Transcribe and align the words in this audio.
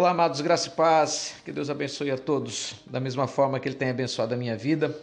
Olá, 0.00 0.12
amados, 0.12 0.40
graça 0.40 0.68
e 0.68 0.70
paz. 0.70 1.34
Que 1.44 1.52
Deus 1.52 1.68
abençoe 1.68 2.10
a 2.10 2.16
todos 2.16 2.74
da 2.86 2.98
mesma 2.98 3.26
forma 3.26 3.60
que 3.60 3.68
Ele 3.68 3.74
tem 3.74 3.90
abençoado 3.90 4.32
a 4.32 4.36
minha 4.38 4.56
vida. 4.56 4.98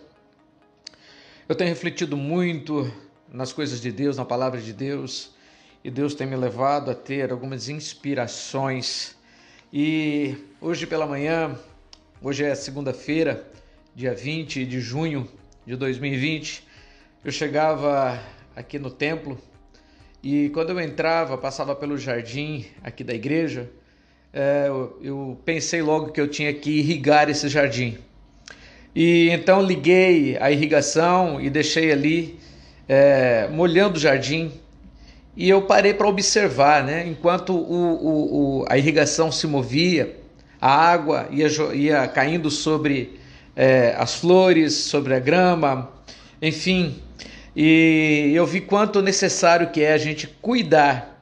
Eu 1.48 1.54
tenho 1.54 1.70
refletido 1.70 2.18
muito 2.18 2.92
nas 3.32 3.54
coisas 3.54 3.80
de 3.80 3.92
Deus, 3.92 4.18
na 4.18 4.26
palavra 4.26 4.60
de 4.60 4.74
Deus, 4.74 5.36
e 5.84 5.92
Deus 5.92 6.16
tem 6.16 6.26
me 6.26 6.36
levado 6.36 6.90
a 6.90 6.96
ter 6.96 7.32
algumas 7.32 7.70
inspirações. 7.70 9.16
E 9.72 10.36
hoje 10.60 10.88
pela 10.88 11.06
manhã, 11.06 11.56
hoje 12.20 12.44
é 12.44 12.56
segunda-feira, 12.56 13.48
dia 13.94 14.16
20 14.16 14.66
de 14.66 14.82
junho 14.82 15.30
de 15.64 15.76
2020, 15.76 16.68
eu 17.24 17.32
chegava 17.32 18.20
aqui 18.56 18.80
no 18.80 18.90
templo 18.90 19.38
e 20.24 20.50
quando 20.50 20.72
eu 20.72 20.80
entrava, 20.80 21.38
passava 21.38 21.76
pelo 21.76 22.00
jardim 22.00 22.66
aqui 22.82 23.04
da 23.04 23.14
igreja 23.14 23.72
é, 24.34 24.68
eu, 25.02 25.40
pensei 25.46 25.82
logo 25.82 26.12
que 26.12 26.20
eu 26.20 26.28
tinha 26.28 26.54
que 26.54 26.80
irrigar 26.80 27.30
esse 27.30 27.48
jardim. 27.50 27.98
E 28.96 29.30
então 29.30 29.62
liguei 29.62 30.38
a 30.40 30.52
irrigação 30.52 31.40
e 31.40 31.50
deixei 31.50 31.92
ali 31.92 32.40
é, 32.88 33.48
molhando 33.52 33.98
o 33.98 34.00
jardim. 34.00 34.52
E 35.36 35.50
eu 35.50 35.62
parei 35.62 35.94
para 35.94 36.08
observar, 36.08 36.84
né? 36.84 37.06
Enquanto 37.08 37.54
o, 37.54 37.62
o, 37.62 38.62
o, 38.62 38.66
a 38.68 38.78
irrigação 38.78 39.32
se 39.32 39.46
movia, 39.46 40.18
a 40.60 40.72
água 40.72 41.28
ia, 41.32 41.48
ia 41.76 42.08
caindo 42.08 42.50
sobre 42.50 43.20
é, 43.56 43.96
as 43.98 44.16
flores, 44.16 44.74
sobre 44.74 45.14
a 45.14 45.20
grama, 45.20 45.92
enfim. 46.42 46.96
E 47.56 48.32
eu 48.36 48.46
vi 48.46 48.62
quanto 48.62 49.02
necessário 49.02 49.70
que 49.72 49.82
é 49.82 49.94
a 49.94 49.98
gente 49.98 50.28
cuidar 50.28 51.17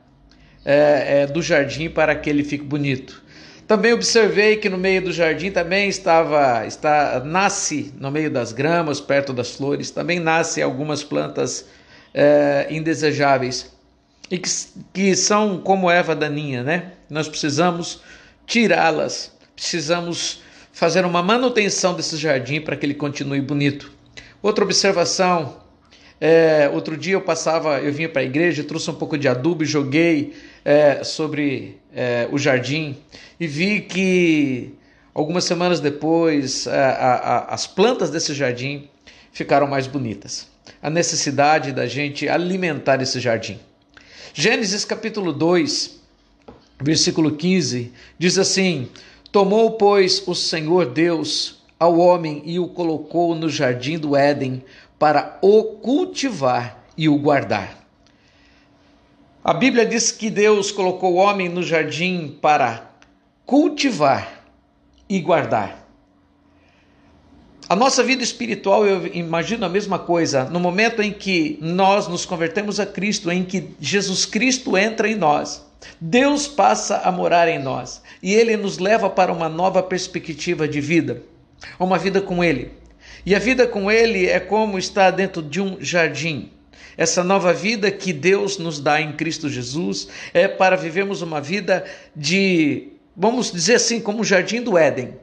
é, 0.65 1.21
é, 1.21 1.27
do 1.27 1.41
jardim 1.41 1.89
para 1.89 2.15
que 2.15 2.29
ele 2.29 2.43
fique 2.43 2.63
bonito. 2.63 3.23
Também 3.67 3.93
observei 3.93 4.57
que 4.57 4.69
no 4.69 4.77
meio 4.77 5.01
do 5.01 5.13
jardim 5.13 5.51
também 5.51 5.87
estava, 5.87 6.65
está, 6.67 7.21
nasce 7.23 7.93
no 7.99 8.11
meio 8.11 8.29
das 8.29 8.51
gramas, 8.51 8.99
perto 8.99 9.31
das 9.31 9.51
flores, 9.51 9.89
também 9.89 10.19
nasce 10.19 10.61
algumas 10.61 11.03
plantas 11.03 11.65
é, 12.13 12.67
indesejáveis 12.69 13.73
e 14.29 14.37
que, 14.37 14.49
que 14.93 15.15
são 15.15 15.59
como 15.59 15.89
erva 15.89 16.15
daninha, 16.15 16.63
né? 16.63 16.91
Nós 17.09 17.27
precisamos 17.27 18.01
tirá-las, 18.45 19.31
precisamos 19.55 20.43
fazer 20.71 21.05
uma 21.05 21.23
manutenção 21.23 21.93
desse 21.93 22.17
jardim 22.17 22.61
para 22.61 22.75
que 22.75 22.85
ele 22.85 22.93
continue 22.93 23.41
bonito. 23.41 23.91
Outra 24.41 24.63
observação 24.63 25.57
é, 26.19 26.69
outro 26.73 26.95
dia 26.95 27.13
eu 27.13 27.21
passava, 27.21 27.79
eu 27.79 27.91
vinha 27.91 28.07
para 28.07 28.21
a 28.21 28.25
igreja, 28.25 28.63
trouxe 28.63 28.89
um 28.89 28.93
pouco 28.95 29.17
de 29.17 29.27
adubo 29.27 29.63
e 29.63 29.65
joguei 29.65 30.33
é, 30.63 31.03
sobre 31.03 31.77
é, 31.93 32.27
o 32.31 32.37
jardim 32.37 32.97
e 33.39 33.45
vi 33.47 33.81
que 33.81 34.73
algumas 35.13 35.43
semanas 35.43 35.79
depois 35.79 36.67
a, 36.67 36.91
a, 36.91 37.53
as 37.53 37.67
plantas 37.67 38.09
desse 38.09 38.33
jardim 38.33 38.87
ficaram 39.31 39.67
mais 39.67 39.87
bonitas. 39.87 40.47
A 40.81 40.89
necessidade 40.89 41.71
da 41.71 41.85
gente 41.85 42.27
alimentar 42.29 43.01
esse 43.01 43.19
jardim. 43.19 43.59
Gênesis 44.33 44.85
capítulo 44.85 45.33
2, 45.33 45.99
versículo 46.81 47.31
15, 47.35 47.91
diz 48.17 48.37
assim: 48.37 48.89
Tomou, 49.31 49.71
pois, 49.71 50.23
o 50.25 50.33
Senhor 50.33 50.85
Deus 50.87 51.63
ao 51.79 51.97
homem 51.97 52.41
e 52.45 52.57
o 52.57 52.67
colocou 52.67 53.35
no 53.35 53.49
jardim 53.49 53.97
do 53.97 54.15
Éden 54.15 54.63
para 54.97 55.37
o 55.41 55.63
cultivar 55.81 56.85
e 56.97 57.09
o 57.09 57.17
guardar. 57.17 57.77
A 59.43 59.53
Bíblia 59.53 59.85
diz 59.85 60.11
que 60.11 60.29
Deus 60.29 60.71
colocou 60.71 61.13
o 61.13 61.17
homem 61.17 61.47
no 61.47 61.61
jardim 61.61 62.37
para 62.41 62.89
cultivar 63.45 64.43
e 65.07 65.19
guardar. 65.19 65.85
A 67.67 67.75
nossa 67.75 68.03
vida 68.03 68.23
espiritual, 68.23 68.85
eu 68.85 69.07
imagino 69.07 69.65
a 69.65 69.69
mesma 69.69 69.97
coisa. 69.97 70.45
No 70.45 70.59
momento 70.59 71.01
em 71.01 71.11
que 71.11 71.57
nós 71.61 72.07
nos 72.07 72.25
convertemos 72.25 72.79
a 72.79 72.85
Cristo, 72.85 73.31
em 73.31 73.43
que 73.43 73.71
Jesus 73.79 74.25
Cristo 74.25 74.77
entra 74.77 75.09
em 75.09 75.15
nós, 75.15 75.65
Deus 75.99 76.47
passa 76.47 76.97
a 76.97 77.11
morar 77.11 77.47
em 77.47 77.59
nós 77.59 78.01
e 78.21 78.33
ele 78.33 78.57
nos 78.57 78.77
leva 78.77 79.09
para 79.09 79.31
uma 79.31 79.49
nova 79.49 79.81
perspectiva 79.81 80.67
de 80.67 80.81
vida, 80.81 81.23
uma 81.79 81.97
vida 81.97 82.21
com 82.21 82.43
Ele. 82.43 82.71
E 83.23 83.35
a 83.35 83.39
vida 83.39 83.67
com 83.67 83.91
Ele 83.91 84.25
é 84.27 84.39
como 84.39 84.79
estar 84.79 85.11
dentro 85.11 85.43
de 85.43 85.61
um 85.61 85.77
jardim. 85.79 86.51
Essa 86.97 87.23
nova 87.23 87.53
vida 87.53 87.91
que 87.91 88.11
Deus 88.11 88.57
nos 88.57 88.79
dá 88.79 88.99
em 89.01 89.13
Cristo 89.13 89.49
Jesus 89.49 90.07
é 90.33 90.47
para 90.47 90.75
vivermos 90.75 91.21
uma 91.21 91.41
vida 91.41 91.85
de, 92.15 92.89
vamos 93.15 93.51
dizer 93.51 93.75
assim, 93.75 93.99
como 93.99 94.21
um 94.21 94.23
jardim 94.23 94.61
do 94.61 94.77
Éden 94.77 95.13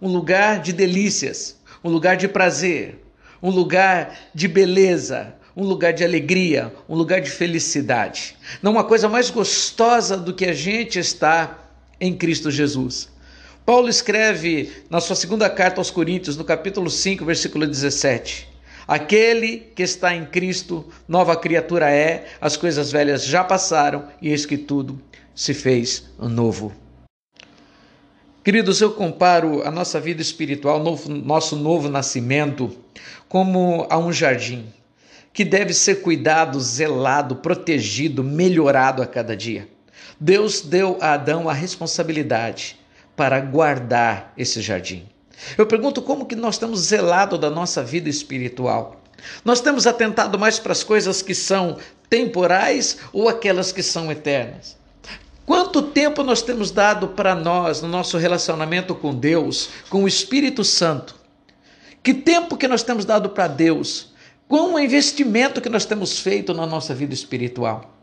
um 0.00 0.08
lugar 0.08 0.60
de 0.60 0.72
delícias, 0.72 1.58
um 1.84 1.90
lugar 1.90 2.16
de 2.16 2.26
prazer, 2.26 2.98
um 3.42 3.50
lugar 3.50 4.18
de 4.34 4.48
beleza, 4.48 5.34
um 5.54 5.64
lugar 5.64 5.92
de 5.92 6.02
alegria, 6.02 6.72
um 6.88 6.94
lugar 6.94 7.20
de 7.20 7.30
felicidade. 7.30 8.36
Não 8.62 8.72
uma 8.72 8.84
coisa 8.84 9.08
mais 9.08 9.28
gostosa 9.30 10.16
do 10.16 10.32
que 10.32 10.46
a 10.46 10.54
gente 10.54 10.98
estar 10.98 11.70
em 12.00 12.16
Cristo 12.16 12.50
Jesus. 12.50 13.10
Paulo 13.64 13.88
escreve 13.88 14.72
na 14.88 15.00
sua 15.00 15.14
segunda 15.14 15.48
carta 15.48 15.80
aos 15.80 15.90
Coríntios, 15.90 16.36
no 16.36 16.44
capítulo 16.44 16.90
5, 16.90 17.24
versículo 17.24 17.66
17: 17.66 18.48
Aquele 18.88 19.58
que 19.74 19.82
está 19.82 20.14
em 20.14 20.24
Cristo, 20.24 20.84
nova 21.06 21.36
criatura 21.36 21.90
é, 21.90 22.26
as 22.40 22.56
coisas 22.56 22.90
velhas 22.90 23.24
já 23.24 23.44
passaram 23.44 24.08
e 24.20 24.30
eis 24.30 24.46
que 24.46 24.56
tudo 24.56 25.00
se 25.34 25.54
fez 25.54 26.10
novo. 26.18 26.72
Queridos, 28.42 28.80
eu 28.80 28.92
comparo 28.92 29.62
a 29.62 29.70
nossa 29.70 30.00
vida 30.00 30.22
espiritual, 30.22 30.82
nosso 31.08 31.54
novo 31.54 31.88
nascimento, 31.88 32.74
como 33.28 33.86
a 33.90 33.98
um 33.98 34.12
jardim 34.12 34.66
que 35.32 35.44
deve 35.44 35.72
ser 35.72 36.02
cuidado, 36.02 36.58
zelado, 36.58 37.36
protegido, 37.36 38.24
melhorado 38.24 39.00
a 39.00 39.06
cada 39.06 39.36
dia. 39.36 39.68
Deus 40.18 40.62
deu 40.62 40.98
a 41.00 41.12
Adão 41.12 41.48
a 41.48 41.52
responsabilidade 41.52 42.79
para 43.20 43.38
guardar 43.38 44.32
esse 44.34 44.62
jardim. 44.62 45.06
Eu 45.58 45.66
pergunto 45.66 46.00
como 46.00 46.24
que 46.24 46.34
nós 46.34 46.56
temos 46.56 46.80
zelado 46.80 47.36
da 47.36 47.50
nossa 47.50 47.82
vida 47.82 48.08
espiritual. 48.08 49.02
Nós 49.44 49.60
temos 49.60 49.86
atentado 49.86 50.38
mais 50.38 50.58
para 50.58 50.72
as 50.72 50.82
coisas 50.82 51.20
que 51.20 51.34
são 51.34 51.76
temporais 52.08 52.96
ou 53.12 53.28
aquelas 53.28 53.72
que 53.72 53.82
são 53.82 54.10
eternas? 54.10 54.74
Quanto 55.44 55.82
tempo 55.82 56.22
nós 56.22 56.40
temos 56.40 56.70
dado 56.70 57.08
para 57.08 57.34
nós 57.34 57.82
no 57.82 57.88
nosso 57.88 58.16
relacionamento 58.16 58.94
com 58.94 59.14
Deus, 59.14 59.68
com 59.90 60.04
o 60.04 60.08
Espírito 60.08 60.64
Santo? 60.64 61.14
Que 62.02 62.14
tempo 62.14 62.56
que 62.56 62.66
nós 62.66 62.82
temos 62.82 63.04
dado 63.04 63.28
para 63.28 63.48
Deus? 63.48 64.14
Qual 64.48 64.72
o 64.72 64.78
investimento 64.78 65.60
que 65.60 65.68
nós 65.68 65.84
temos 65.84 66.20
feito 66.20 66.54
na 66.54 66.64
nossa 66.64 66.94
vida 66.94 67.12
espiritual? 67.12 67.94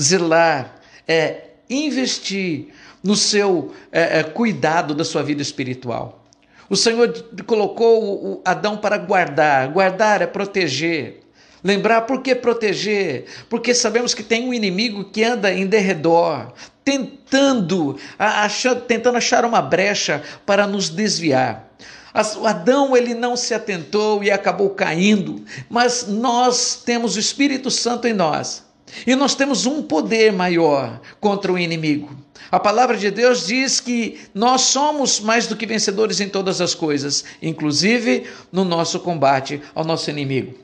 Zelar 0.00 0.76
é 1.08 1.53
investir 1.68 2.68
no 3.02 3.14
seu 3.14 3.74
é, 3.92 4.20
é, 4.20 4.22
cuidado 4.22 4.94
da 4.94 5.04
sua 5.04 5.22
vida 5.22 5.42
espiritual. 5.42 6.24
O 6.70 6.76
Senhor 6.76 7.12
colocou 7.46 8.40
Adão 8.44 8.78
para 8.78 8.96
guardar. 8.96 9.68
Guardar 9.68 10.22
é 10.22 10.26
proteger. 10.26 11.20
Lembrar 11.62 12.02
por 12.02 12.22
que 12.22 12.34
proteger? 12.34 13.26
Porque 13.48 13.74
sabemos 13.74 14.14
que 14.14 14.22
tem 14.22 14.48
um 14.48 14.54
inimigo 14.54 15.04
que 15.04 15.22
anda 15.22 15.52
em 15.52 15.66
derredor, 15.66 16.52
tentando, 16.84 17.98
achar, 18.18 18.74
tentando 18.76 19.16
achar 19.16 19.44
uma 19.44 19.62
brecha 19.62 20.22
para 20.44 20.66
nos 20.66 20.88
desviar. 20.88 21.70
Adão 22.12 22.96
ele 22.96 23.12
não 23.12 23.36
se 23.36 23.54
atentou 23.54 24.22
e 24.22 24.30
acabou 24.30 24.70
caindo, 24.70 25.44
mas 25.68 26.06
nós 26.06 26.82
temos 26.84 27.16
o 27.16 27.20
Espírito 27.20 27.70
Santo 27.70 28.06
em 28.06 28.12
nós 28.12 28.64
e 29.06 29.14
nós 29.14 29.34
temos 29.34 29.66
um 29.66 29.82
poder 29.82 30.32
maior 30.32 31.00
contra 31.20 31.52
o 31.52 31.58
inimigo. 31.58 32.24
A 32.50 32.60
palavra 32.60 32.96
de 32.96 33.10
Deus 33.10 33.46
diz 33.46 33.80
que 33.80 34.20
nós 34.32 34.62
somos 34.62 35.18
mais 35.18 35.46
do 35.46 35.56
que 35.56 35.66
vencedores 35.66 36.20
em 36.20 36.28
todas 36.28 36.60
as 36.60 36.74
coisas, 36.74 37.24
inclusive 37.42 38.24
no 38.52 38.64
nosso 38.64 39.00
combate 39.00 39.60
ao 39.74 39.84
nosso 39.84 40.10
inimigo. 40.10 40.54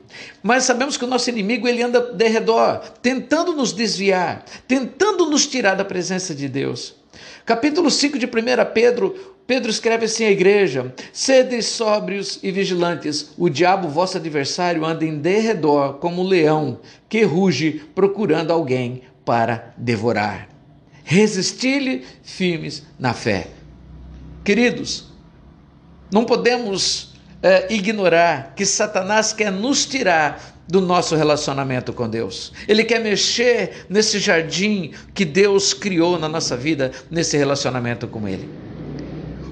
Mas 0.41 0.63
sabemos 0.63 0.95
que 0.95 1.03
o 1.03 1.07
nosso 1.07 1.29
inimigo 1.29 1.67
ele 1.67 1.83
anda 1.83 1.99
de 1.99 2.27
redor, 2.27 2.79
tentando 3.01 3.53
nos 3.53 3.73
desviar, 3.73 4.45
tentando 4.67 5.25
nos 5.25 5.47
tirar 5.47 5.75
da 5.75 5.83
presença 5.83 6.33
de 6.33 6.47
Deus. 6.47 7.00
Capítulo 7.45 7.89
5 7.89 8.17
de 8.17 8.25
1 8.25 8.29
Pedro, 8.73 9.15
Pedro 9.47 9.69
escreve 9.69 10.05
assim 10.05 10.25
à 10.25 10.31
igreja: 10.31 10.93
Sede 11.11 11.61
sóbrios 11.61 12.39
e 12.41 12.51
vigilantes, 12.51 13.31
o 13.37 13.49
diabo, 13.49 13.89
vosso 13.89 14.17
adversário, 14.17 14.85
anda 14.85 15.03
em 15.03 15.17
derredor 15.17 15.95
como 15.95 16.21
um 16.21 16.27
leão 16.27 16.79
que 17.09 17.23
ruge 17.23 17.83
procurando 17.93 18.51
alguém 18.51 19.01
para 19.25 19.73
devorar. 19.77 20.47
Resisti-lhe 21.03 22.05
firmes 22.23 22.83
na 22.97 23.13
fé. 23.13 23.47
Queridos, 24.43 25.11
não 26.11 26.25
podemos 26.25 27.13
é, 27.43 27.73
ignorar 27.73 28.53
que 28.55 28.65
Satanás 28.65 29.33
quer 29.33 29.51
nos 29.51 29.85
tirar 29.85 30.50
do 30.67 30.79
nosso 30.79 31.15
relacionamento 31.15 31.91
com 31.91 32.09
Deus. 32.09 32.53
Ele 32.67 32.83
quer 32.83 32.99
mexer 32.99 33.85
nesse 33.89 34.19
jardim 34.19 34.93
que 35.13 35.25
Deus 35.25 35.73
criou 35.73 36.17
na 36.17 36.29
nossa 36.29 36.55
vida, 36.55 36.91
nesse 37.09 37.37
relacionamento 37.37 38.07
com 38.07 38.27
Ele. 38.27 38.49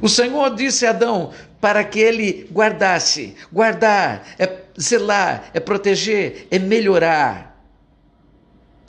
O 0.01 0.07
Senhor 0.07 0.55
disse 0.55 0.85
a 0.85 0.91
Adão 0.91 1.31
para 1.59 1.83
que 1.83 1.99
ele 1.99 2.49
guardasse. 2.51 3.35
Guardar 3.51 4.25
é 4.37 4.49
zelar, 4.79 5.49
é 5.53 5.59
proteger, 5.59 6.47
é 6.49 6.57
melhorar. 6.57 7.61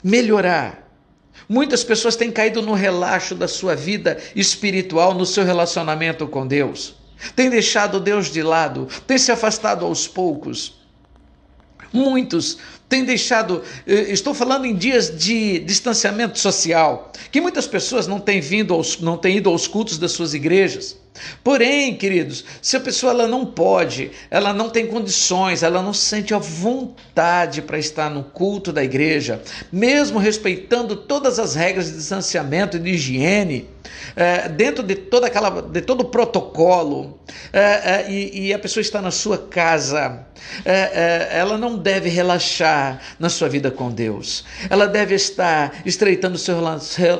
Melhorar. 0.03 0.89
Muitas 1.47 1.83
pessoas 1.83 2.15
têm 2.15 2.31
caído 2.31 2.61
no 2.61 2.73
relaxo 2.73 3.35
da 3.35 3.47
sua 3.47 3.75
vida 3.75 4.17
espiritual, 4.35 5.13
no 5.13 5.25
seu 5.25 5.43
relacionamento 5.43 6.27
com 6.27 6.47
Deus. 6.47 6.95
Têm 7.35 7.49
deixado 7.49 7.99
Deus 7.99 8.31
de 8.31 8.41
lado, 8.41 8.87
têm 9.05 9.17
se 9.17 9.31
afastado 9.31 9.85
aos 9.85 10.07
poucos. 10.07 10.80
Muitos 11.93 12.57
têm 12.87 13.03
deixado, 13.03 13.63
eh, 13.85 14.11
estou 14.11 14.33
falando 14.33 14.65
em 14.65 14.75
dias 14.75 15.17
de 15.17 15.59
distanciamento 15.59 16.39
social, 16.39 17.11
que 17.31 17.41
muitas 17.41 17.67
pessoas 17.67 18.07
não 18.07 18.19
têm 18.19 18.39
vindo 18.39 18.73
aos, 18.73 18.99
não 18.99 19.17
têm 19.17 19.37
ido 19.37 19.49
aos 19.49 19.67
cultos 19.67 19.97
das 19.97 20.11
suas 20.11 20.33
igrejas. 20.33 21.00
Porém, 21.43 21.95
queridos, 21.95 22.45
se 22.61 22.77
a 22.77 22.79
pessoa 22.79 23.11
ela 23.11 23.27
não 23.27 23.45
pode, 23.45 24.11
ela 24.29 24.53
não 24.53 24.69
tem 24.69 24.87
condições, 24.87 25.61
ela 25.61 25.81
não 25.81 25.93
sente 25.93 26.33
a 26.33 26.37
vontade 26.37 27.61
para 27.61 27.77
estar 27.77 28.09
no 28.09 28.23
culto 28.23 28.71
da 28.71 28.83
igreja, 28.83 29.41
mesmo 29.71 30.19
respeitando 30.19 30.95
todas 30.95 31.37
as 31.37 31.53
regras 31.53 31.87
de 31.87 31.97
distanciamento 31.97 32.77
e 32.77 32.79
de 32.79 32.91
higiene, 32.91 33.69
é, 34.15 34.47
dentro 34.47 34.83
de 34.83 34.95
toda 34.95 35.27
aquela, 35.27 35.61
de 35.61 35.81
todo 35.81 36.01
o 36.01 36.05
protocolo, 36.05 37.19
é, 37.51 37.59
é, 37.59 38.05
e, 38.09 38.47
e, 38.47 38.53
a 38.53 38.59
pessoa 38.59 38.81
está 38.81 39.01
na 39.01 39.11
sua 39.11 39.37
casa, 39.37 40.25
ela 41.31 41.57
não 41.57 41.77
deve 41.77 42.09
relaxar 42.09 43.01
na 43.19 43.29
sua 43.29 43.49
vida 43.49 43.69
com 43.69 43.91
Deus, 43.91 44.45
ela 44.69 44.87
deve 44.87 45.13
estar 45.15 45.81
estreitando 45.85 46.37
seu 46.37 46.57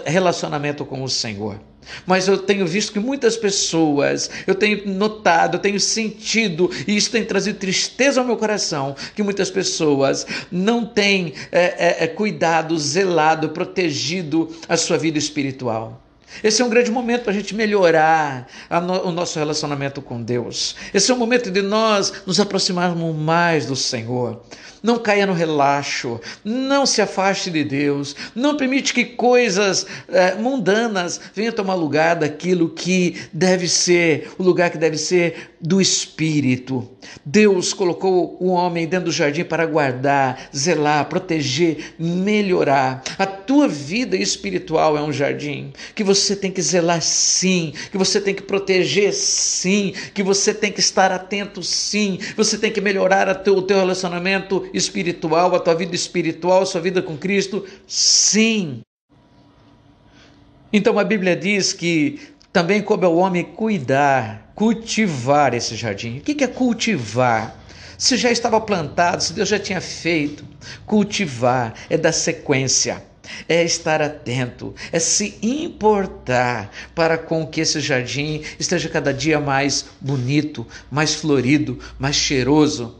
relacionamento 0.06 0.86
com 0.86 1.04
o 1.04 1.10
Senhor. 1.10 1.71
Mas 2.06 2.28
eu 2.28 2.38
tenho 2.38 2.66
visto 2.66 2.94
que 2.94 3.00
muitas 3.00 3.36
pessoas, 3.36 4.30
eu 4.46 4.56
tenho 4.56 4.88
notado, 4.88 5.56
eu 5.56 5.60
tenho 5.60 5.80
sentido, 5.80 6.70
e 6.88 6.96
isso 6.96 7.12
tem 7.12 7.24
trazido 7.26 7.60
tristeza 7.60 8.22
ao 8.22 8.26
meu 8.26 8.38
coração, 8.38 8.96
que 9.16 9.24
muitas 9.24 9.50
pessoas 9.50 10.26
não 10.52 10.86
têm 10.86 11.34
é, 11.52 12.02
é, 12.02 12.04
é 12.04 12.08
cuidado, 12.08 12.78
zelado, 12.78 13.50
protegido 13.50 14.50
a 14.68 14.78
sua 14.78 14.98
vida 14.98 15.18
espiritual. 15.18 16.02
Esse 16.44 16.62
é 16.62 16.66
um 16.66 16.70
grande 16.70 16.92
momento 16.92 17.24
para 17.24 17.32
a 17.32 17.36
gente 17.36 17.56
melhorar 17.56 18.48
a 18.70 18.80
no, 18.80 19.08
o 19.08 19.12
nosso 19.12 19.38
relacionamento 19.38 20.02
com 20.02 20.22
Deus. 20.22 20.76
Esse 20.94 21.12
é 21.12 21.14
um 21.14 21.18
momento 21.18 21.52
de 21.52 21.62
nós 21.62 22.14
nos 22.26 22.40
aproximarmos 22.40 23.16
mais 23.16 23.66
do 23.66 23.76
Senhor 23.76 24.42
não 24.84 24.98
caia 24.98 25.26
no 25.26 25.34
relaxo, 25.34 26.20
não 26.44 26.86
se 26.86 27.02
afaste 27.02 27.52
de 27.52 27.64
Deus, 27.64 28.16
não 28.34 28.58
permite 28.58 28.94
que 28.94 29.06
coisas 29.06 29.86
é, 30.10 30.36
mundanas 30.36 31.22
venham 31.36 31.54
tomar 31.54 31.76
lugar 31.76 32.16
daquilo 32.16 32.70
que 32.70 33.22
deve 33.32 33.68
ser, 33.68 34.32
o 34.38 34.44
lugar 34.44 34.70
que 34.70 34.78
deve 34.78 34.98
ser 34.98 35.52
do 35.62 35.80
Espírito. 35.80 36.90
Deus 37.24 37.74
colocou 37.74 38.38
o 38.40 38.48
homem 38.50 38.88
dentro 38.88 39.06
do 39.06 39.12
jardim 39.12 39.44
para 39.44 39.66
guardar, 39.66 40.50
zelar, 40.56 41.06
proteger, 41.06 41.94
melhorar. 42.00 43.04
A 43.18 43.26
tua 43.52 43.68
vida 43.68 44.16
espiritual 44.16 44.98
é 44.98 45.02
um 45.02 45.12
jardim 45.12 45.74
que 45.94 46.06
você 46.06 46.38
tem 46.38 46.50
que 46.50 46.62
zelar 46.62 47.02
sim, 47.02 47.74
que 47.92 47.98
você 47.98 48.22
tem 48.22 48.34
que 48.34 48.42
proteger 48.42 49.12
sim, 49.12 49.94
que 50.14 50.24
você 50.24 50.54
tem 50.54 50.72
que 50.72 50.80
estar 50.80 51.12
atento 51.12 51.62
sim, 51.62 52.18
você 52.38 52.58
tem 52.58 52.72
que 52.72 52.80
melhorar 52.80 53.28
o 53.50 53.62
teu 53.62 53.78
relacionamento 53.78 54.66
espiritual, 54.74 55.54
a 55.54 55.60
tua 55.60 55.76
vida 55.76 55.94
espiritual, 55.94 56.62
a 56.62 56.66
sua 56.66 56.80
vida 56.80 57.02
com 57.02 57.18
Cristo? 57.18 57.68
Sim. 57.86 58.80
Então 60.72 60.98
a 60.98 61.04
Bíblia 61.04 61.36
diz 61.36 61.74
que 61.74 62.22
também 62.54 62.82
coube 62.82 63.06
ao 63.06 63.18
homem 63.18 63.44
cuidar, 63.44 64.54
cultivar 64.56 65.54
esse 65.54 65.76
jardim. 65.76 66.20
O 66.20 66.22
que 66.22 66.42
é 66.42 66.48
cultivar? 66.48 67.54
Se 67.98 68.16
já 68.16 68.32
estava 68.32 68.62
plantado, 68.62 69.22
se 69.22 69.34
Deus 69.34 69.50
já 69.50 69.60
tinha 69.60 69.82
feito, 69.82 70.46
cultivar 70.86 71.74
é 71.90 71.98
dar 71.98 72.14
sequência 72.14 73.11
é 73.48 73.64
estar 73.64 74.02
atento, 74.02 74.74
é 74.92 75.00
se 75.00 75.38
importar 75.42 76.72
para 76.96 77.18
com 77.18 77.46
que 77.46 77.62
esse 77.62 77.80
jardim 77.80 78.42
esteja 78.60 78.90
cada 78.90 79.14
dia 79.14 79.40
mais 79.40 79.86
bonito, 80.00 80.66
mais 80.90 81.16
florido, 81.16 81.80
mais 82.00 82.16
cheiroso 82.16 82.96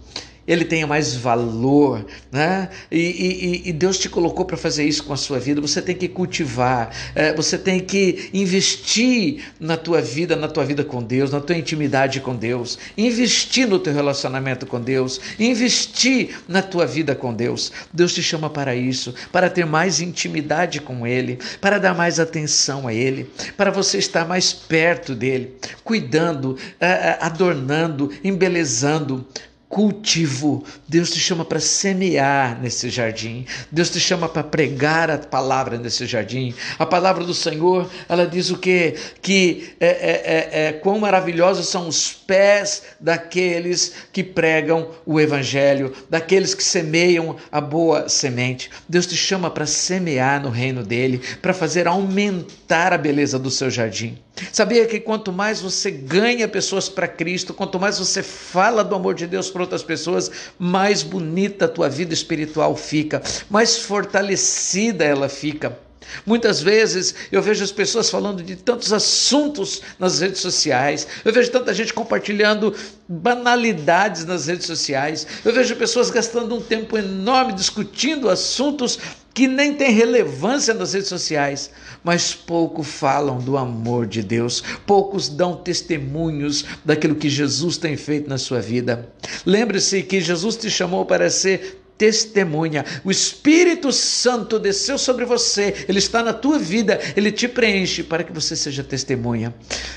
ele 0.52 0.66
tenha 0.66 0.86
mais 0.86 1.16
valor, 1.16 2.06
né? 2.30 2.68
E, 2.92 3.00
e, 3.00 3.70
e 3.70 3.72
Deus 3.72 3.98
te 3.98 4.10
colocou 4.10 4.44
para 4.44 4.58
fazer 4.58 4.84
isso 4.84 5.06
com 5.06 5.14
a 5.14 5.18
sua 5.18 5.40
vida. 5.40 5.62
Você 5.62 5.82
tem 5.82 5.96
que 5.96 6.10
cultivar, 6.10 6.94
é, 7.16 7.34
você 7.34 7.58
tem 7.58 7.80
que 7.80 8.30
investir 8.34 9.46
na 9.58 9.78
tua 9.78 10.02
vida, 10.02 10.36
na 10.36 10.50
tua 10.50 10.66
vida 10.66 10.84
com 10.84 11.02
Deus, 11.02 11.32
na 11.32 11.40
tua 11.40 11.56
intimidade 11.56 12.20
com 12.20 12.36
Deus, 12.36 12.78
investir 12.98 13.66
no 13.66 13.80
teu 13.80 13.94
relacionamento 13.94 14.66
com 14.66 14.82
Deus, 14.82 15.22
investir 15.40 16.36
na 16.50 16.62
tua 16.62 16.86
vida 16.86 17.16
com 17.16 17.34
Deus. 17.34 17.72
Deus 17.94 18.14
te 18.14 18.22
chama 18.22 18.50
para 18.50 18.76
isso, 18.76 19.16
para 19.32 19.50
ter 19.50 19.66
mais 19.66 20.02
intimidade 20.02 20.82
com 20.82 21.08
Ele, 21.08 21.40
para 21.62 21.80
dar 21.80 21.96
mais 21.96 22.20
atenção 22.20 22.90
a 22.90 22.94
Ele, 22.94 23.30
para 23.56 23.72
você 23.72 23.98
estar 23.98 24.28
mais 24.28 24.52
perto 24.52 25.16
dele, 25.16 25.56
cuidando, 25.82 26.58
é, 26.78 26.88
é, 26.88 27.18
adornando, 27.22 28.12
embelezando, 28.22 29.26
cultivo. 29.72 30.64
Deus 30.88 31.10
te 31.10 31.20
chama 31.20 31.46
para 31.46 31.60
semear 31.60 32.62
nesse 32.62 32.90
jardim. 32.90 33.46
Deus 33.72 33.90
te 33.90 34.00
chama 34.00 34.28
para 34.28 34.44
pregar 34.44 35.10
a 35.10 35.18
palavra 35.18 35.78
nesse 35.78 36.06
jardim. 36.06 36.54
A 36.78 36.86
palavra 36.86 37.24
do 37.24 37.34
Senhor, 37.34 37.90
ela 38.10 38.28
diz 38.28 38.52
o 38.52 38.58
quê? 38.58 38.96
Que 39.22 39.74
é, 39.80 39.88
é, 39.88 39.90
é, 39.90 40.66
é, 40.68 40.74
quão 40.74 41.00
maravilhosos 41.00 41.70
são 41.70 41.88
os 41.88 42.12
pés 42.12 42.84
daqueles 43.00 43.94
que 44.12 44.24
pregam 44.24 44.90
o 45.06 45.20
evangelho, 45.20 45.94
daqueles 46.10 46.54
que 46.54 46.64
semeiam 46.64 47.38
a 47.50 47.62
boa 47.62 48.10
semente. 48.10 48.70
Deus 48.90 49.08
te 49.08 49.16
chama 49.16 49.50
para 49.50 49.66
semear 49.66 50.44
no 50.44 50.50
reino 50.50 50.84
dele, 50.84 51.22
para 51.42 51.54
fazer 51.54 51.88
aumentar 51.88 52.92
a 52.92 52.98
beleza 52.98 53.40
do 53.40 53.50
seu 53.50 53.72
jardim. 53.72 54.18
Sabia 54.52 54.86
que 54.86 55.00
quanto 55.00 55.32
mais 55.32 55.62
você 55.62 55.92
ganha 55.92 56.48
pessoas 56.48 56.88
para 56.88 57.08
Cristo, 57.08 57.54
quanto 57.54 57.80
mais 57.80 58.00
você 58.00 58.24
fala 58.24 58.84
do 58.84 58.96
amor 58.96 59.14
de 59.14 59.28
Deus 59.28 59.50
para 59.50 59.62
outras 59.62 59.84
pessoas, 59.84 60.32
mais 60.58 61.04
bonita 61.04 61.66
a 61.66 61.68
tua 61.68 61.90
vida 61.90 62.14
espiritual 62.14 62.76
fica, 62.76 63.22
mais 63.50 63.78
fortalecida 63.78 65.04
ela 65.04 65.28
fica. 65.28 65.78
Muitas 66.26 66.62
vezes 66.62 67.14
eu 67.32 67.42
vejo 67.42 67.64
as 67.64 67.72
pessoas 67.72 68.10
falando 68.10 68.44
de 68.44 68.56
tantos 68.56 68.92
assuntos 68.92 69.82
nas 70.00 70.20
redes 70.20 70.42
sociais, 70.42 71.08
eu 71.24 71.32
vejo 71.32 71.52
tanta 71.52 71.74
gente 71.74 71.94
compartilhando 71.94 72.76
banalidades 73.08 74.26
nas 74.26 74.48
redes 74.48 74.66
sociais, 74.66 75.28
eu 75.44 75.54
vejo 75.54 75.76
pessoas 75.76 76.10
gastando 76.10 76.56
um 76.56 76.62
tempo 76.62 76.98
enorme 76.98 77.54
discutindo 77.54 78.30
assuntos 78.30 79.00
que 79.34 79.48
nem 79.48 79.74
têm 79.74 79.92
relevância 79.92 80.74
nas 80.74 80.94
redes 80.94 81.08
sociais, 81.08 81.72
mas 82.04 82.34
pouco 82.34 82.84
falam 82.84 83.40
do 83.40 83.58
amor 83.58 84.06
de 84.06 84.22
Deus, 84.22 84.62
poucos 84.86 85.30
dão 85.30 85.56
testemunhos 85.56 86.66
daquilo 86.84 87.16
que 87.16 87.30
Jesus 87.30 87.78
tem 87.78 87.96
feito 87.96 88.30
na 88.30 88.38
sua 88.38 88.60
vida. 88.60 89.10
Lembre-se 89.46 90.04
que 90.04 90.20
Jesus 90.20 90.58
te 90.58 90.70
chamou 90.70 91.06
para 91.06 91.30
ser 91.30 91.81
testemunha. 92.02 92.84
O 93.04 93.12
Espírito 93.12 93.92
Santo 93.92 94.58
desceu 94.58 94.98
sobre 94.98 95.24
você, 95.24 95.86
ele 95.88 96.00
está 96.00 96.24
na 96.24 96.34
tua 96.34 96.58
vida, 96.58 97.00
ele 97.16 97.32
te 97.32 97.48
preenche 97.48 98.02
para 98.02 98.24
que 98.24 98.34
você 98.34 98.56
seja 98.56 98.84
testemunha. 98.84 99.54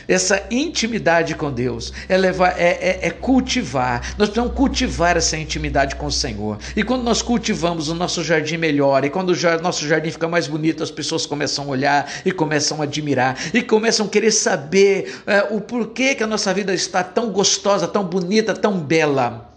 Essa 0.06 0.46
intimidade 0.50 1.34
com 1.34 1.50
Deus 1.50 1.94
é, 2.06 2.18
levar, 2.18 2.61
é, 2.61 2.73
é, 2.73 2.99
é 3.06 3.11
cultivar. 3.11 4.02
Nós 4.18 4.28
precisamos 4.28 4.54
cultivar 4.54 5.16
essa 5.16 5.34
intimidade 5.38 5.96
com 5.96 6.04
o 6.04 6.12
Senhor. 6.12 6.58
E 6.76 6.82
quando 6.82 7.02
nós 7.02 7.23
cultivamos, 7.23 7.88
o 7.88 7.94
nosso 7.94 8.23
jardim 8.23 8.58
melhora. 8.58 9.06
E 9.06 9.11
quando 9.11 9.30
o 9.30 9.62
nosso 9.62 9.88
jardim 9.88 10.11
fica 10.11 10.28
mais 10.28 10.46
bonito, 10.46 10.82
as 10.82 10.90
pessoas 10.90 11.25
começam 11.25 11.64
a 11.64 11.68
olhar 11.68 12.12
e 12.23 12.30
começam 12.30 12.82
a 12.82 12.84
admirar 12.84 13.38
e 13.54 13.62
começam 13.62 14.04
a 14.04 14.08
querer 14.11 14.30
saber 14.30 15.23
é, 15.26 15.46
o 15.50 15.58
porquê 15.58 16.14
que 16.14 16.23
a 16.23 16.26
nossa 16.26 16.52
vida 16.52 16.75
está 16.75 17.02
tão 17.02 17.30
gostosa, 17.30 17.88
tão 17.88 18.04
bonita, 18.04 18.52
tão 18.52 18.78
bela. 18.78 19.54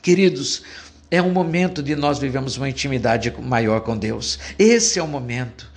Queridos, 0.00 0.62
é 1.10 1.22
um 1.22 1.30
momento 1.30 1.82
de 1.82 1.96
nós 1.96 2.18
vivemos 2.18 2.56
uma 2.56 2.68
intimidade 2.68 3.32
maior 3.40 3.80
com 3.80 3.96
Deus. 3.96 4.38
Esse 4.58 4.98
é 4.98 5.02
o 5.02 5.08
momento. 5.08 5.70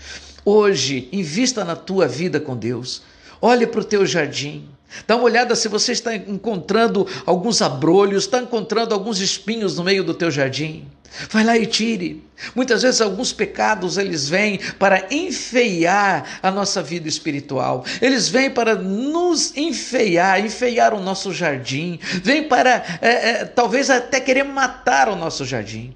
Hoje, 0.43 1.07
invista 1.11 1.63
na 1.63 1.75
tua 1.75 2.07
vida 2.07 2.39
com 2.39 2.55
Deus. 2.55 3.03
Olhe 3.41 3.65
para 3.65 3.81
o 3.81 3.85
teu 3.85 4.05
jardim. 4.05 4.67
Dá 5.07 5.15
uma 5.15 5.25
olhada 5.25 5.55
se 5.55 5.67
você 5.67 5.91
está 5.91 6.15
encontrando 6.15 7.07
alguns 7.25 7.61
abrolhos, 7.61 8.25
está 8.25 8.39
encontrando 8.39 8.93
alguns 8.93 9.19
espinhos 9.19 9.77
no 9.77 9.83
meio 9.83 10.03
do 10.03 10.13
teu 10.13 10.29
jardim. 10.29 10.87
Vai 11.29 11.43
lá 11.43 11.57
e 11.57 11.65
tire. 11.65 12.23
Muitas 12.55 12.81
vezes 12.81 13.01
alguns 13.01 13.33
pecados 13.33 13.97
eles 13.97 14.29
vêm 14.29 14.59
para 14.79 15.07
enfeiar 15.11 16.39
a 16.41 16.49
nossa 16.49 16.81
vida 16.81 17.07
espiritual. 17.07 17.85
Eles 18.01 18.29
vêm 18.29 18.49
para 18.49 18.75
nos 18.75 19.55
enfeiar, 19.55 20.43
enfeiar 20.43 20.93
o 20.93 21.01
nosso 21.01 21.33
jardim. 21.33 21.99
Vêm 22.23 22.47
para 22.47 22.83
é, 23.01 23.29
é, 23.29 23.45
talvez 23.45 23.89
até 23.89 24.19
querer 24.19 24.43
matar 24.43 25.09
o 25.09 25.15
nosso 25.15 25.43
jardim. 25.45 25.93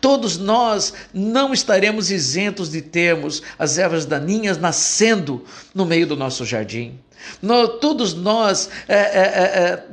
Todos 0.00 0.38
nós 0.38 0.94
não 1.12 1.52
estaremos 1.52 2.10
isentos 2.10 2.70
de 2.70 2.80
termos 2.80 3.42
as 3.58 3.76
ervas 3.78 4.06
daninhas 4.06 4.58
nascendo 4.58 5.44
no 5.74 5.84
meio 5.84 6.06
do 6.06 6.16
nosso 6.16 6.44
jardim. 6.44 6.98
Todos 7.80 8.14
nós 8.14 8.70
é, 8.88 8.94
é, 8.94 8.98
é, 8.98 9.62
é 9.62 9.84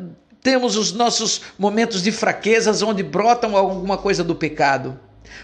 temos 0.41 0.77
os 0.77 0.93
nossos 0.93 1.41
momentos 1.59 2.01
de 2.01 2.09
fraquezas 2.09 2.81
onde 2.81 3.03
brotam 3.03 3.57
alguma 3.57 3.97
coisa 3.97 4.23
do 4.23 4.33
pecado. 4.33 4.97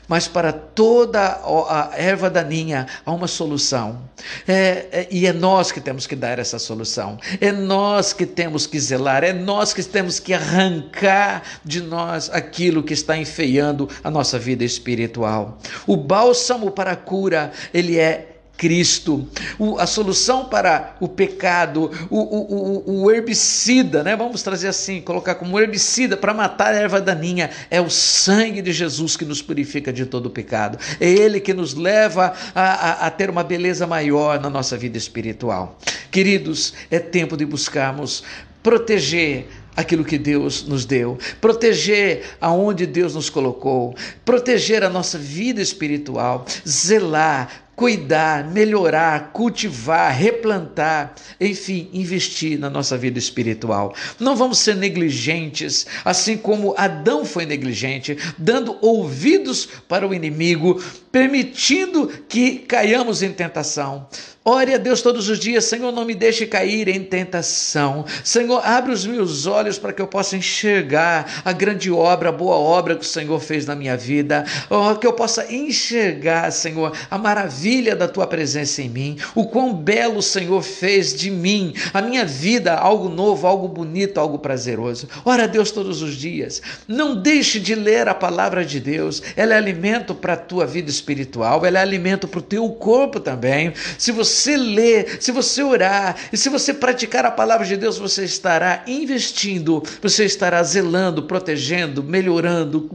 Mas 0.07 0.27
para 0.27 0.51
toda 0.51 1.41
a 1.69 1.91
erva 1.95 2.29
daninha 2.29 2.87
há 3.05 3.11
uma 3.11 3.27
solução. 3.27 4.01
É, 4.47 4.87
é, 4.91 5.07
e 5.09 5.25
é 5.25 5.33
nós 5.33 5.71
que 5.71 5.79
temos 5.79 6.05
que 6.05 6.15
dar 6.15 6.39
essa 6.39 6.59
solução. 6.59 7.17
É 7.39 7.51
nós 7.51 8.13
que 8.13 8.25
temos 8.25 8.67
que 8.67 8.79
zelar. 8.79 9.23
É 9.23 9.33
nós 9.33 9.73
que 9.73 9.83
temos 9.83 10.19
que 10.19 10.33
arrancar 10.33 11.43
de 11.63 11.81
nós 11.81 12.29
aquilo 12.29 12.83
que 12.83 12.93
está 12.93 13.17
enfeiando 13.17 13.89
a 14.03 14.11
nossa 14.11 14.37
vida 14.37 14.63
espiritual. 14.63 15.57
O 15.87 15.95
bálsamo 15.95 16.71
para 16.71 16.91
a 16.91 16.95
cura, 16.95 17.51
ele 17.73 17.97
é 17.97 18.32
Cristo. 18.57 19.27
O, 19.57 19.77
a 19.77 19.85
solução 19.85 20.45
para 20.45 20.95
o 20.99 21.07
pecado, 21.07 21.91
o, 22.09 22.19
o, 22.19 23.03
o, 23.03 23.11
herbicida, 23.11 24.03
né? 24.03 24.15
vamos 24.15 24.43
trazer 24.43 24.67
assim, 24.67 25.01
colocar 25.01 25.35
como 25.35 25.59
herbicida 25.59 26.15
para 26.15 26.33
matar 26.33 26.73
a 26.73 26.77
erva 26.77 27.01
daninha, 27.01 27.49
é 27.69 27.81
o 27.81 27.89
sangue 27.89 28.61
de 28.61 28.71
Jesus 28.71 29.17
que 29.17 29.25
nos 29.25 29.41
purifica 29.41 29.91
de 29.91 30.05
todo 30.05 30.27
o 30.27 30.29
pecado. 30.29 30.77
É 30.99 31.09
Ele 31.09 31.39
que 31.39 31.53
nos 31.53 31.73
leva 31.73 32.33
a, 32.53 32.61
a, 32.63 33.07
a 33.07 33.11
ter 33.11 33.29
uma 33.29 33.43
beleza 33.43 33.87
maior 33.87 34.39
na 34.39 34.49
nossa 34.49 34.77
vida 34.77 34.97
espiritual. 34.97 35.77
Queridos, 36.11 36.73
é 36.91 36.99
tempo 36.99 37.35
de 37.35 37.45
buscarmos 37.45 38.23
proteger 38.61 39.47
aquilo 39.75 40.05
que 40.05 40.17
Deus 40.17 40.65
nos 40.65 40.85
deu, 40.85 41.17
proteger 41.41 42.23
aonde 42.39 42.85
Deus 42.85 43.15
nos 43.15 43.29
colocou, 43.29 43.95
proteger 44.23 44.83
a 44.83 44.89
nossa 44.89 45.17
vida 45.17 45.61
espiritual, 45.61 46.45
zelar, 46.67 47.49
cuidar, 47.75 48.49
melhorar, 48.51 49.31
cultivar, 49.31 50.13
replantar, 50.13 51.13
enfim, 51.39 51.89
investir 51.93 52.59
na 52.59 52.69
nossa 52.69 52.97
vida 52.97 53.17
espiritual. 53.17 53.93
Não 54.19 54.35
vamos 54.35 54.59
ser 54.59 54.75
negligentes, 54.75 55.85
assim 56.05 56.37
como 56.37 56.75
Adão 56.77 57.25
foi 57.25 57.45
negligente, 57.45 58.17
dando 58.37 58.77
ouvidos 58.81 59.67
para 59.87 60.07
o 60.07 60.13
inimigo, 60.13 60.81
permitindo 61.11 62.07
que 62.27 62.59
caiamos 62.59 63.23
em 63.23 63.31
tentação. 63.31 64.07
Ore 64.45 64.73
a 64.73 64.77
Deus 64.77 65.01
todos 65.01 65.29
os 65.29 65.39
dias, 65.39 65.63
Senhor, 65.63 65.89
não 65.93 66.03
me 66.03 66.13
deixe 66.13 66.45
cair 66.45 66.89
em 66.89 67.01
tentação. 67.01 68.03
Senhor, 68.25 68.61
abre 68.65 68.91
os 68.91 69.05
meus 69.05 69.45
olhos 69.45 69.79
para 69.79 69.93
que 69.93 70.01
eu 70.01 70.07
possa 70.07 70.35
enxergar 70.35 71.41
a 71.45 71.53
grande 71.53 71.89
obra, 71.89 72.27
a 72.27 72.31
boa 72.31 72.57
obra 72.57 72.97
que 72.97 73.05
o 73.05 73.07
Senhor 73.07 73.39
fez 73.39 73.65
na 73.65 73.73
minha 73.73 73.95
vida. 73.95 74.43
Oh, 74.69 74.95
que 74.95 75.07
eu 75.07 75.13
possa 75.13 75.53
enxergar, 75.53 76.51
Senhor, 76.51 76.91
a 77.09 77.17
maravilha 77.17 77.62
da 77.95 78.07
tua 78.07 78.27
presença 78.27 78.81
em 78.81 78.89
mim, 78.89 79.17
o 79.33 79.45
quão 79.45 79.73
belo 79.73 80.17
o 80.17 80.21
Senhor 80.21 80.61
fez 80.61 81.15
de 81.15 81.31
mim, 81.31 81.73
a 81.93 82.01
minha 82.01 82.25
vida, 82.25 82.73
algo 82.73 83.07
novo, 83.07 83.47
algo 83.47 83.67
bonito, 83.67 84.19
algo 84.19 84.37
prazeroso. 84.37 85.07
Ora 85.23 85.43
a 85.43 85.47
Deus 85.47 85.71
todos 85.71 86.01
os 86.01 86.15
dias. 86.15 86.61
Não 86.87 87.15
deixe 87.15 87.59
de 87.59 87.73
ler 87.73 88.07
a 88.07 88.13
palavra 88.13 88.65
de 88.65 88.79
Deus. 88.79 89.23
Ela 89.35 89.53
é 89.53 89.57
alimento 89.57 90.13
para 90.13 90.33
a 90.33 90.37
tua 90.37 90.65
vida 90.65 90.89
espiritual, 90.89 91.65
ela 91.65 91.79
é 91.79 91.81
alimento 91.81 92.27
para 92.27 92.39
o 92.39 92.43
teu 92.43 92.69
corpo 92.69 93.19
também. 93.19 93.73
Se 93.97 94.11
você 94.11 94.57
ler, 94.57 95.17
se 95.19 95.31
você 95.31 95.63
orar 95.63 96.15
e 96.31 96.37
se 96.37 96.49
você 96.49 96.73
praticar 96.73 97.25
a 97.25 97.31
palavra 97.31 97.65
de 97.65 97.77
Deus, 97.77 97.97
você 97.97 98.23
estará 98.23 98.83
investindo, 98.87 99.81
você 100.01 100.25
estará 100.25 100.61
zelando, 100.63 101.23
protegendo, 101.23 102.03
melhorando, 102.03 102.89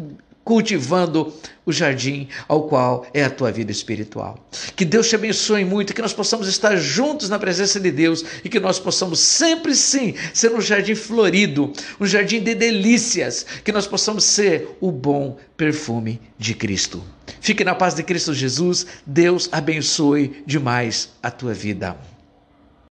cultivando 0.49 1.31
o 1.67 1.71
jardim 1.71 2.26
ao 2.49 2.62
qual 2.62 3.07
é 3.12 3.23
a 3.23 3.28
tua 3.28 3.52
vida 3.52 3.71
espiritual. 3.71 4.49
Que 4.75 4.83
Deus 4.83 5.07
te 5.07 5.14
abençoe 5.14 5.62
muito, 5.62 5.93
que 5.93 6.00
nós 6.00 6.14
possamos 6.14 6.49
estar 6.49 6.75
juntos 6.76 7.28
na 7.28 7.38
presença 7.38 7.78
de 7.78 7.90
Deus 7.90 8.25
e 8.43 8.49
que 8.49 8.59
nós 8.59 8.78
possamos 8.78 9.21
sempre 9.21 9.75
sim 9.75 10.14
ser 10.33 10.50
um 10.55 10.61
jardim 10.62 10.95
florido, 10.95 11.71
um 12.00 12.07
jardim 12.07 12.40
de 12.40 12.55
delícias, 12.55 13.45
que 13.62 13.71
nós 13.71 13.87
possamos 13.87 14.25
ser 14.25 14.75
o 14.81 14.90
bom 14.90 15.37
perfume 15.55 16.19
de 16.38 16.55
Cristo. 16.55 17.05
Fique 17.43 17.62
na 17.62 17.75
paz 17.75 17.93
de 17.93 18.02
Cristo 18.02 18.33
Jesus. 18.33 18.87
Deus 19.05 19.50
abençoe 19.52 20.43
demais 20.47 21.11
a 21.23 21.31
tua 21.31 21.52
vida. 21.52 21.95